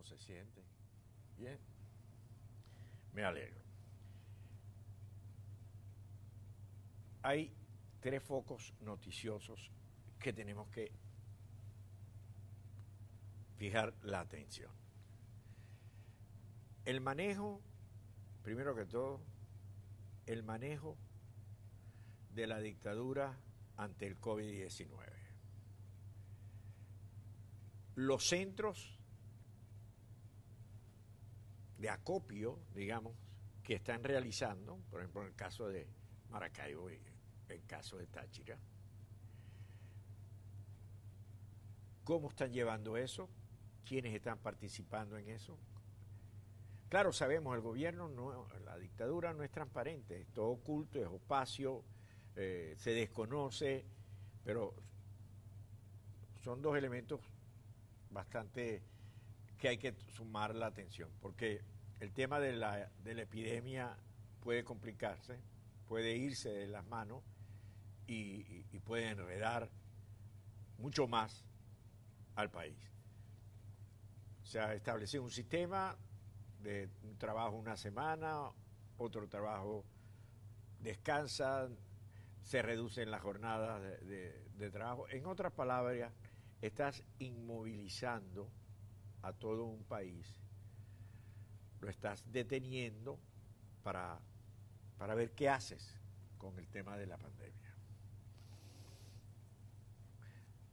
¿Cómo 0.00 0.08
se 0.08 0.18
siente? 0.18 0.62
Bien. 1.36 1.58
Me 3.12 3.22
alegro. 3.22 3.60
Hay 7.20 7.52
tres 8.00 8.22
focos 8.22 8.72
noticiosos 8.80 9.70
que 10.18 10.32
tenemos 10.32 10.70
que 10.70 10.90
fijar 13.58 13.92
la 14.02 14.20
atención. 14.20 14.72
El 16.86 17.02
manejo, 17.02 17.60
primero 18.42 18.74
que 18.74 18.86
todo, 18.86 19.20
el 20.24 20.42
manejo 20.42 20.96
de 22.30 22.46
la 22.46 22.58
dictadura 22.58 23.38
ante 23.76 24.06
el 24.06 24.18
COVID-19. 24.18 24.88
Los 27.96 28.26
centros 28.26 28.99
de 31.80 31.88
acopio, 31.88 32.58
digamos, 32.74 33.16
que 33.62 33.74
están 33.74 34.04
realizando, 34.04 34.78
por 34.90 35.00
ejemplo, 35.00 35.22
en 35.22 35.28
el 35.28 35.34
caso 35.34 35.68
de 35.68 35.88
Maracaibo 36.28 36.90
y 36.90 37.00
el 37.48 37.64
caso 37.64 37.96
de 37.96 38.06
Táchira, 38.06 38.58
¿cómo 42.04 42.28
están 42.28 42.52
llevando 42.52 42.96
eso? 42.96 43.30
¿Quiénes 43.84 44.14
están 44.14 44.38
participando 44.38 45.16
en 45.16 45.30
eso? 45.30 45.58
Claro, 46.90 47.12
sabemos, 47.12 47.54
el 47.54 47.62
gobierno, 47.62 48.08
no, 48.08 48.46
la 48.64 48.76
dictadura 48.78 49.32
no 49.32 49.42
es 49.42 49.50
transparente, 49.50 50.20
es 50.20 50.28
todo 50.32 50.48
oculto, 50.48 50.98
es 50.98 51.06
opacio, 51.06 51.82
eh, 52.36 52.74
se 52.76 52.90
desconoce, 52.90 53.86
pero 54.44 54.74
son 56.42 56.60
dos 56.60 56.76
elementos 56.76 57.20
bastante 58.10 58.82
que 59.60 59.68
hay 59.68 59.78
que 59.78 59.94
sumar 60.16 60.54
la 60.54 60.66
atención, 60.66 61.10
porque 61.20 61.60
el 62.00 62.12
tema 62.12 62.40
de 62.40 62.54
la, 62.54 62.90
de 63.04 63.14
la 63.14 63.22
epidemia 63.22 63.96
puede 64.40 64.64
complicarse, 64.64 65.38
puede 65.86 66.16
irse 66.16 66.48
de 66.48 66.66
las 66.66 66.84
manos 66.86 67.22
y, 68.06 68.64
puede 68.84 69.08
enredar 69.10 69.70
mucho 70.78 71.06
más 71.06 71.44
al 72.34 72.50
país. 72.50 72.76
O 74.42 74.46
sea, 74.46 74.74
establecer 74.74 75.20
un 75.20 75.30
sistema 75.30 75.96
de 76.60 76.88
trabajo 77.18 77.54
una 77.56 77.76
semana, 77.76 78.50
otro 78.98 79.28
trabajo 79.28 79.84
descansa, 80.80 81.68
se 82.42 82.62
reducen 82.62 83.12
las 83.12 83.20
jornadas 83.20 83.80
de, 84.06 84.70
trabajo. 84.72 85.08
En 85.10 85.26
otras 85.26 85.52
palabras, 85.52 86.12
estás 86.60 87.04
inmovilizando 87.18 88.50
a 89.22 89.32
todo 89.32 89.64
un 89.64 89.84
país, 89.84 90.26
lo 91.80 91.88
estás 91.88 92.24
deteniendo 92.30 93.18
para, 93.82 94.20
para 94.98 95.14
ver 95.14 95.32
qué 95.32 95.48
haces 95.48 95.98
con 96.38 96.58
el 96.58 96.68
tema 96.68 96.96
de 96.96 97.06
la 97.06 97.18
pandemia. 97.18 97.74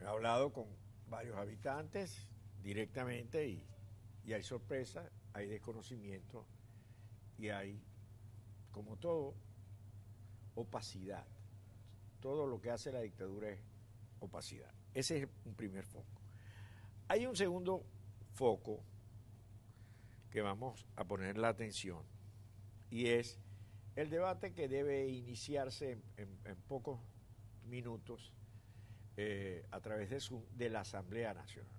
He 0.00 0.04
hablado 0.04 0.52
con 0.52 0.66
varios 1.08 1.36
habitantes 1.36 2.28
directamente 2.62 3.48
y, 3.48 3.66
y 4.24 4.32
hay 4.32 4.42
sorpresa, 4.42 5.10
hay 5.32 5.46
desconocimiento 5.46 6.46
y 7.38 7.48
hay, 7.48 7.82
como 8.70 8.96
todo, 8.96 9.34
opacidad. 10.54 11.26
Todo 12.20 12.46
lo 12.46 12.60
que 12.60 12.70
hace 12.70 12.92
la 12.92 13.00
dictadura 13.00 13.50
es 13.50 13.60
opacidad. 14.20 14.72
Ese 14.94 15.22
es 15.22 15.28
un 15.44 15.54
primer 15.54 15.84
foco. 15.84 16.20
Hay 17.08 17.26
un 17.26 17.36
segundo 17.36 17.84
foco 18.34 18.82
que 20.30 20.42
vamos 20.42 20.86
a 20.96 21.04
poner 21.04 21.38
la 21.38 21.48
atención 21.48 22.02
y 22.90 23.06
es 23.06 23.38
el 23.96 24.10
debate 24.10 24.52
que 24.52 24.68
debe 24.68 25.08
iniciarse 25.08 26.02
en, 26.16 26.56
pocos 26.68 27.00
minutos 27.66 28.32
eh, 29.16 29.64
a 29.70 29.80
través 29.80 30.10
de, 30.10 30.18
su, 30.18 30.44
de 30.56 30.68
la 30.68 30.80
Asamblea 30.80 31.32
Nacional. 31.32 31.72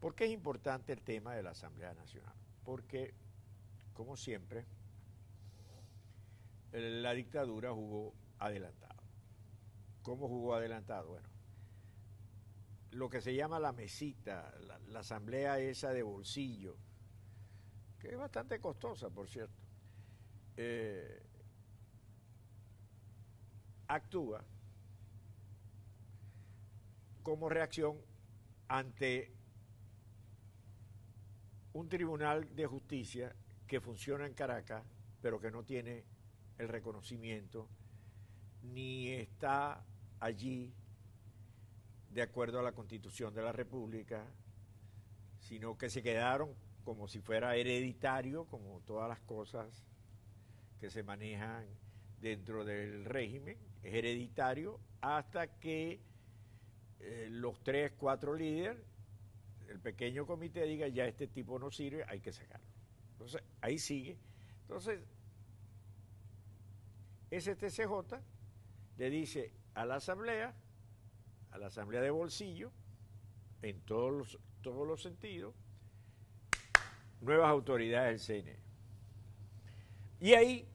¿Por 0.00 0.14
qué 0.14 0.24
es 0.24 0.30
importante 0.30 0.94
el 0.94 1.02
tema 1.02 1.34
de 1.34 1.42
la 1.42 1.50
Asamblea 1.50 1.92
Nacional? 1.92 2.34
Porque, 2.64 3.12
como 3.92 4.16
siempre, 4.16 4.64
la 6.72 7.12
dictadura 7.12 7.72
jugó 7.72 8.14
adelantado. 8.38 9.02
¿Cómo 10.02 10.28
jugó 10.28 10.54
adelantado? 10.54 11.08
Bueno, 11.08 11.28
lo 12.92 13.08
que 13.08 13.20
se 13.20 13.34
llama 13.34 13.60
la 13.60 13.72
mesita, 13.72 14.52
la, 14.88 15.00
asamblea 15.00 15.58
esa 15.58 15.92
de 15.92 16.02
bolsillo, 16.02 16.76
que 17.98 18.08
es 18.08 18.18
bastante 18.18 18.60
costosa, 18.60 19.10
por 19.10 19.28
cierto, 19.28 19.54
eh, 20.56 21.22
actúa 23.86 24.44
como 27.22 27.48
reacción 27.48 27.98
ante 28.68 29.32
un 31.72 31.88
tribunal 31.88 32.54
de 32.54 32.66
justicia 32.66 33.34
que 33.66 33.80
funciona 33.80 34.26
en 34.26 34.34
Caracas, 34.34 34.84
pero 35.22 35.40
que 35.40 35.50
no 35.50 35.62
tiene 35.64 36.04
el 36.58 36.68
reconocimiento, 36.68 37.68
ni 38.62 39.08
está 39.08 39.84
allí 40.18 40.74
de 42.10 42.22
acuerdo 42.22 42.58
a 42.58 42.62
la 42.62 42.72
constitución 42.72 43.32
de 43.34 43.42
la 43.42 43.52
República, 43.52 44.26
sino 45.38 45.78
que 45.78 45.88
se 45.88 46.02
quedaron 46.02 46.54
como 46.84 47.08
si 47.08 47.20
fuera 47.20 47.56
hereditario, 47.56 48.46
como 48.46 48.80
todas 48.80 49.08
las 49.08 49.20
cosas 49.20 49.84
que 50.80 50.90
se 50.90 51.02
manejan 51.02 51.66
dentro 52.20 52.64
del 52.64 53.04
régimen, 53.04 53.58
es 53.82 53.94
hereditario 53.94 54.80
hasta 55.00 55.46
que 55.58 56.00
eh, 57.00 57.28
los 57.30 57.62
tres, 57.62 57.92
cuatro 57.96 58.34
líderes, 58.34 58.76
el 59.68 59.80
pequeño 59.80 60.26
comité 60.26 60.64
diga 60.64 60.88
ya 60.88 61.06
este 61.06 61.28
tipo 61.28 61.58
no 61.58 61.70
sirve, 61.70 62.04
hay 62.08 62.20
que 62.20 62.32
sacarlo. 62.32 62.66
Entonces, 63.12 63.42
ahí 63.60 63.78
sigue. 63.78 64.18
Entonces, 64.62 65.00
STCJ 67.30 68.16
le 68.98 69.10
dice 69.10 69.52
a 69.74 69.84
la 69.86 69.96
Asamblea, 69.96 70.54
a 71.50 71.58
la 71.58 71.66
Asamblea 71.66 72.00
de 72.00 72.10
Bolsillo, 72.10 72.70
en 73.62 73.80
todos 73.80 74.12
los, 74.12 74.38
todos 74.62 74.86
los 74.86 75.02
sentidos, 75.02 75.54
nuevas 77.20 77.50
autoridades 77.50 78.26
del 78.26 78.44
CNE. 78.44 78.58
Y 80.20 80.34
ahí 80.34 80.66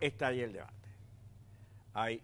está 0.00 0.28
ahí 0.28 0.40
el 0.40 0.52
debate. 0.52 0.88
Hay 1.94 2.22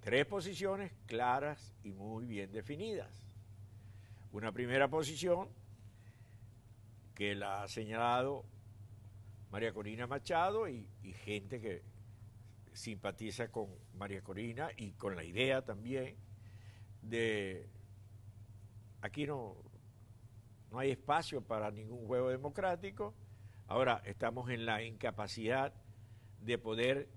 tres 0.00 0.26
posiciones 0.26 0.92
claras 1.06 1.74
y 1.82 1.92
muy 1.92 2.26
bien 2.26 2.52
definidas. 2.52 3.26
Una 4.32 4.52
primera 4.52 4.88
posición 4.88 5.48
que 7.14 7.34
la 7.34 7.62
ha 7.62 7.68
señalado 7.68 8.44
María 9.50 9.72
Corina 9.72 10.06
Machado 10.06 10.68
y, 10.68 10.88
y 11.02 11.12
gente 11.12 11.60
que 11.60 11.82
simpatiza 12.72 13.50
con 13.50 13.68
María 13.94 14.22
Corina 14.22 14.70
y 14.76 14.92
con 14.92 15.16
la 15.16 15.24
idea 15.24 15.64
también 15.64 16.16
de 17.02 17.68
aquí 19.00 19.26
no, 19.26 19.56
no 20.70 20.78
hay 20.78 20.90
espacio 20.90 21.40
para 21.42 21.70
ningún 21.70 22.06
juego 22.06 22.30
democrático. 22.30 23.14
Ahora 23.66 24.02
estamos 24.04 24.50
en 24.50 24.66
la 24.66 24.82
incapacidad 24.82 25.74
de 26.40 26.58
poder 26.58 27.08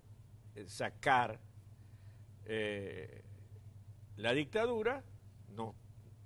sacar 0.67 1.39
eh, 2.45 3.23
la 4.17 4.33
dictadura, 4.33 5.03
no, 5.49 5.75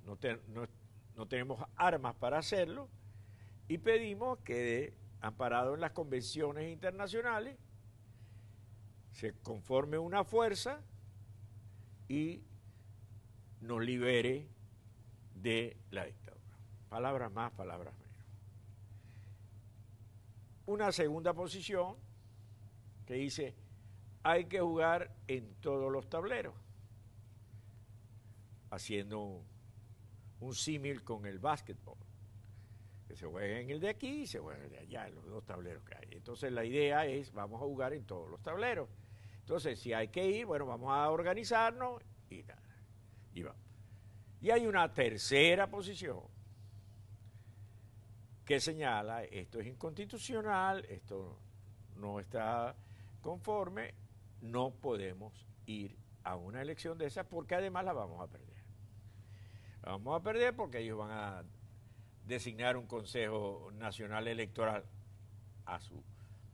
no, 0.06 0.18
te, 0.18 0.40
no, 0.48 0.68
no, 1.16 1.28
tenemos 1.28 1.64
armas 1.76 2.16
para 2.16 2.40
hacerlo, 2.40 2.90
y 3.68 3.78
pedimos 3.78 4.40
que, 4.40 4.94
amparado 5.22 5.76
en 5.76 5.82
las 5.82 5.92
convenciones 5.92 6.72
internacionales, 6.72 7.58
se 9.12 9.34
conforme 9.34 9.98
una 9.98 10.24
fuerza 10.24 10.82
y 12.08 12.44
nos 13.66 13.84
libere 13.84 14.48
de 15.34 15.78
la 15.92 16.06
dictadura. 16.06 16.58
Palabras 16.90 17.32
más, 17.32 17.52
palabras 17.52 17.94
menos. 17.98 18.16
Una 20.66 20.92
segunda 20.92 21.34
posición 21.34 21.96
que 23.06 23.16
dice, 23.16 23.56
hay 24.24 24.46
que 24.46 24.60
jugar 24.60 25.12
en 25.28 25.54
todos 25.62 25.92
los 25.92 26.10
tableros, 26.10 26.56
haciendo 28.72 29.44
un 30.40 30.56
símil 30.56 31.04
con 31.04 31.26
el 31.26 31.40
básquetbol, 31.40 31.98
que 33.08 33.16
se 33.16 33.28
juega 33.28 33.60
en 33.60 33.70
el 33.70 33.80
de 33.80 33.90
aquí 33.90 34.22
y 34.22 34.28
se 34.28 34.40
juega 34.40 34.60
en 34.60 34.66
el 34.66 34.72
de 34.72 34.80
allá, 34.80 35.08
en 35.08 35.16
los 35.16 35.26
dos 35.26 35.46
tableros 35.46 35.84
que 35.84 35.96
hay. 35.96 36.08
Entonces 36.12 36.52
la 36.52 36.66
idea 36.66 37.06
es, 37.06 37.32
vamos 37.32 37.62
a 37.62 37.66
jugar 37.66 37.94
en 37.94 38.06
todos 38.06 38.30
los 38.30 38.42
tableros. 38.42 38.90
Entonces, 39.42 39.80
si 39.80 39.94
hay 39.94 40.08
que 40.08 40.28
ir, 40.28 40.48
bueno, 40.48 40.66
vamos 40.66 40.90
a 40.90 41.12
organizarnos 41.12 42.02
y 42.32 42.42
nada. 42.42 42.65
Y 44.42 44.52
hay 44.52 44.68
una 44.68 44.94
tercera 44.94 45.68
posición 45.70 46.22
que 48.46 48.60
señala 48.60 49.24
esto 49.24 49.60
es 49.60 49.68
inconstitucional, 49.68 50.86
esto 50.86 51.40
no 51.96 52.20
está 52.20 52.76
conforme, 53.22 53.96
no 54.42 54.70
podemos 54.70 55.48
ir 55.66 55.98
a 56.24 56.36
una 56.36 56.62
elección 56.62 56.98
de 56.98 57.08
esas 57.08 57.26
porque 57.26 57.56
además 57.56 57.86
la 57.86 57.94
vamos 57.94 58.22
a 58.22 58.28
perder. 58.28 58.64
La 59.82 59.94
vamos 59.94 60.20
a 60.20 60.24
perder 60.24 60.56
porque 60.56 60.80
ellos 60.80 61.00
van 61.00 61.12
a 61.12 61.44
designar 62.26 62.78
un 62.78 62.86
Consejo 62.86 63.72
Nacional 63.74 64.28
Electoral 64.28 64.86
a 65.66 65.80
su 65.80 66.04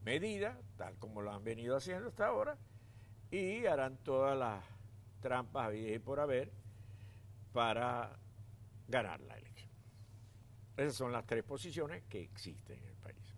medida, 0.03 0.57
tal 0.77 0.97
como 0.97 1.21
lo 1.21 1.31
han 1.31 1.43
venido 1.43 1.75
haciendo 1.75 2.07
hasta 2.07 2.27
ahora, 2.27 2.57
y 3.31 3.65
harán 3.65 3.97
todas 3.97 4.37
las 4.37 4.63
trampas 5.19 5.73
y 5.75 5.99
por 5.99 6.19
haber 6.19 6.51
para 7.51 8.17
ganar 8.87 9.21
la 9.21 9.37
elección. 9.37 9.71
Esas 10.77 10.95
son 10.95 11.11
las 11.11 11.25
tres 11.25 11.43
posiciones 11.43 12.03
que 12.09 12.21
existen 12.21 12.79
en 12.79 12.87
el 12.87 12.95
país. 12.95 13.35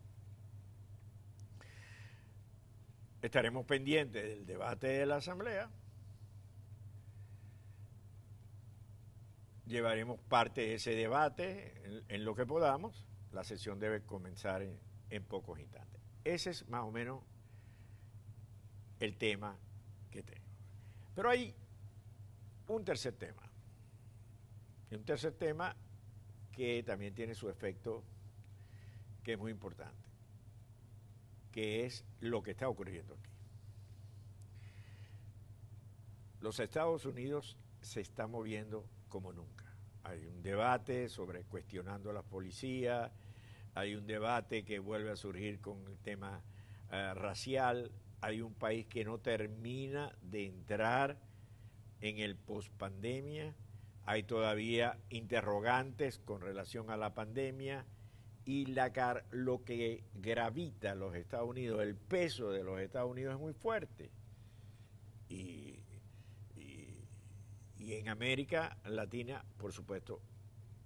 Estaremos 3.22 3.66
pendientes 3.66 4.22
del 4.22 4.46
debate 4.46 4.88
de 4.88 5.06
la 5.06 5.16
Asamblea. 5.16 5.70
Llevaremos 9.66 10.20
parte 10.20 10.62
de 10.62 10.76
ese 10.76 10.94
debate 10.94 12.04
en, 12.10 12.26
lo 12.26 12.36
que 12.36 12.46
podamos. 12.46 13.08
La 13.32 13.46
sesión 13.46 13.80
debe 13.80 14.02
comenzar 14.02 14.62
en, 14.62 15.24
pocos 15.24 15.60
instantes. 15.60 16.02
Ese 16.26 16.50
es 16.50 16.68
más 16.68 16.84
o 16.84 16.92
menos 16.92 17.24
el 19.00 19.16
tema 19.16 19.58
que 20.12 20.22
tengo. 20.22 20.50
Pero 21.16 21.30
hay 21.30 21.56
un 22.68 22.84
tercer 22.84 23.14
tema. 23.16 23.53
Y 24.94 24.96
un 24.96 25.06
tercer 25.06 25.34
tema 25.34 25.76
que 26.52 26.84
también 26.84 27.16
tiene 27.16 27.34
su 27.34 27.50
efecto 27.50 28.04
que 29.24 29.34
es 29.34 29.40
muy 29.40 29.50
importante, 29.50 30.08
que 31.52 31.84
es 31.84 32.06
lo 32.20 32.44
que 32.44 32.52
está 32.52 32.70
ocurriendo 32.70 33.16
aquí. 33.16 33.32
Los 36.42 36.60
Estados 36.60 37.08
Unidos 37.08 37.58
se 37.82 38.02
están 38.02 38.30
moviendo 38.30 38.88
como 39.10 39.34
nunca. 39.34 39.66
Hay 40.04 40.28
un 40.28 40.44
debate 40.44 41.10
sobre 41.10 41.44
cuestionando 41.46 42.12
a 42.12 42.14
la 42.14 42.22
policía, 42.22 43.12
hay 43.74 43.96
un 43.96 44.06
debate 44.06 44.64
que 44.64 44.78
vuelve 44.78 45.10
a 45.10 45.16
surgir 45.16 45.60
con 45.60 45.88
el 45.88 45.98
tema 45.98 46.44
eh, 46.92 47.16
racial, 47.16 47.92
hay 48.22 48.42
un 48.42 48.54
país 48.54 48.86
que 48.86 49.04
no 49.04 49.18
termina 49.18 50.16
de 50.22 50.46
entrar 50.46 51.18
en 52.00 52.20
el 52.20 52.36
pospandemia, 52.36 53.56
hay 54.06 54.24
todavía 54.24 55.00
interrogantes 55.10 56.20
con 56.20 56.42
relación 56.42 56.90
a 56.90 56.98
la 56.98 57.14
pandemia 57.14 57.86
y 58.46 58.66
la 58.66 59.24
lo 59.32 59.64
que 59.64 60.04
gravita 60.16 60.96
los 60.96 61.16
Estados 61.16 61.50
Unidos, 61.50 61.82
el 61.82 61.96
peso 61.96 62.52
de 62.52 62.64
los 62.64 62.80
Estados 62.80 63.10
Unidos 63.10 63.36
es 63.36 63.40
muy 63.40 63.54
fuerte. 63.54 64.12
Y, 65.30 65.80
y 67.78 67.94
en 67.94 68.10
América 68.10 68.78
Latina, 68.86 69.46
por 69.58 69.72
supuesto, 69.72 70.22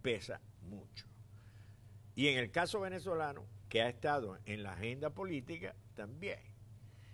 pesa 0.01 0.39
mucho. 0.61 1.07
Y 2.15 2.27
en 2.27 2.37
el 2.37 2.51
caso 2.51 2.79
venezolano, 2.79 3.45
que 3.69 3.81
ha 3.81 3.89
estado 3.89 4.37
en 4.45 4.63
la 4.63 4.73
agenda 4.73 5.09
política, 5.09 5.75
también. 5.95 6.39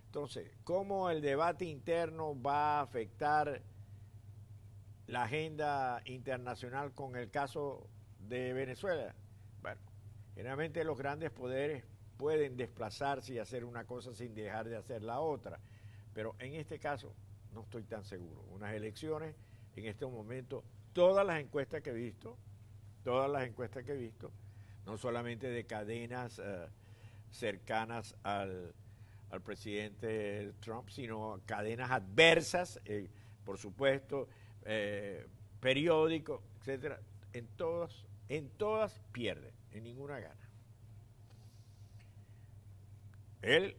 Entonces, 0.05 0.51
¿cómo 0.63 1.09
el 1.09 1.21
debate 1.21 1.65
interno 1.65 2.39
va 2.39 2.79
a 2.79 2.81
afectar 2.81 3.61
la 5.07 5.23
agenda 5.23 6.01
internacional 6.05 6.93
con 6.93 7.15
el 7.15 7.29
caso 7.29 7.89
de 8.19 8.53
Venezuela? 8.53 9.15
Bueno, 9.61 9.81
generalmente 10.35 10.83
los 10.83 10.97
grandes 10.97 11.31
poderes 11.31 11.83
pueden 12.17 12.55
desplazarse 12.55 13.33
y 13.33 13.39
hacer 13.39 13.65
una 13.65 13.85
cosa 13.85 14.13
sin 14.13 14.33
dejar 14.33 14.69
de 14.69 14.77
hacer 14.77 15.03
la 15.03 15.19
otra, 15.19 15.59
pero 16.13 16.35
en 16.39 16.53
este 16.53 16.79
caso 16.79 17.13
no 17.53 17.61
estoy 17.61 17.83
tan 17.83 18.03
seguro. 18.03 18.41
Unas 18.51 18.73
elecciones, 18.73 19.35
en 19.75 19.85
este 19.85 20.05
momento, 20.05 20.63
todas 20.93 21.25
las 21.25 21.39
encuestas 21.39 21.81
que 21.81 21.89
he 21.89 21.93
visto, 21.93 22.37
todas 23.03 23.29
las 23.29 23.47
encuestas 23.47 23.83
que 23.83 23.93
he 23.93 23.97
visto, 23.97 24.31
no 24.85 24.97
solamente 24.97 25.49
de 25.49 25.65
cadenas 25.65 26.39
eh, 26.43 26.67
cercanas 27.31 28.15
al, 28.23 28.73
presidente 29.43 30.53
Trump, 30.59 30.89
sino 30.89 31.41
cadenas 31.47 31.89
adversas, 31.89 32.79
eh, 32.85 33.09
por 33.43 33.57
supuesto, 33.57 34.27
eh, 34.65 35.27
periódicos, 35.59 36.41
etcétera, 36.59 36.99
en 37.33 37.47
todas, 37.55 38.05
en 38.29 38.49
todas 38.49 38.99
pierde, 39.11 39.53
en 39.71 39.83
ninguna 39.83 40.19
gana. 40.19 40.49
Él 43.41 43.75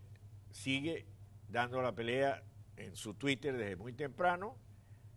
sigue 0.50 1.06
dando 1.48 1.80
la 1.80 1.94
pelea 1.94 2.42
en 2.76 2.96
su 2.96 3.14
Twitter 3.14 3.56
desde 3.56 3.76
muy 3.76 3.92
temprano 3.92 4.56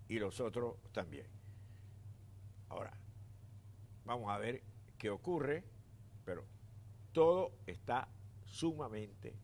y 0.08 0.20
los 0.20 0.40
otros 0.40 0.76
también. 0.92 1.28
Ahora, 2.70 2.98
vamos 4.06 4.32
a 4.32 4.38
ver 4.38 4.64
qué 4.98 5.10
ocurre, 5.10 5.64
pero 6.26 6.46
todo 7.12 7.58
está 7.66 8.08
sumamente. 8.46 9.36